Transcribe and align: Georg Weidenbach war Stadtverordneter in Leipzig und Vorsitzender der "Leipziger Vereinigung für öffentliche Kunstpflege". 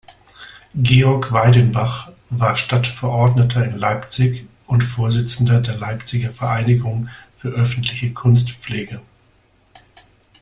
Georg 0.73 1.31
Weidenbach 1.31 2.11
war 2.31 2.57
Stadtverordneter 2.57 3.63
in 3.63 3.77
Leipzig 3.77 4.47
und 4.65 4.83
Vorsitzender 4.83 5.61
der 5.61 5.75
"Leipziger 5.77 6.31
Vereinigung 6.31 7.09
für 7.35 7.49
öffentliche 7.49 8.11
Kunstpflege". 8.11 8.99